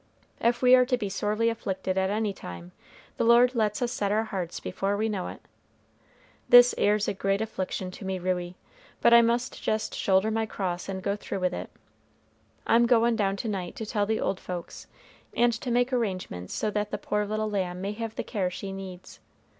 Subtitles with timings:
[0.39, 2.71] Ef we are to be sorely afflicted at any time,
[3.17, 5.39] the Lord lets us set our hearts before we know it.
[6.49, 8.55] This 'ere's a great affliction to me, Ruey,
[8.99, 11.69] but I must jest shoulder my cross and go through with it.
[12.65, 14.87] I'm goin' down to night to tell the old folks,
[15.37, 18.71] and to make arrangements so that the poor little lamb may have the care she
[18.71, 19.19] needs.